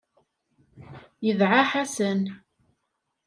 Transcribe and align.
Yedɛa 1.25 1.61
Ḥasan. 1.71 2.21